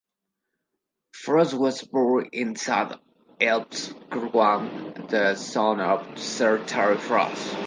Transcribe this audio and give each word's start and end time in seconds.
Frost 1.13 1.53
was 1.53 1.83
born 1.83 2.29
in 2.31 2.55
Saint 2.55 2.93
Ives, 3.39 3.93
Cornwall, 4.09 4.67
the 5.09 5.35
son 5.35 5.79
of 5.79 6.17
Sir 6.17 6.57
Terry 6.65 6.97
Frost. 6.97 7.55